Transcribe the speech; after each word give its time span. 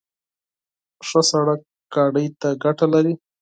ښه 1.07 1.21
سړک 1.29 1.59
موټر 1.95 2.31
ته 2.41 2.49
ګټه 2.63 2.85
لري. 2.93 3.13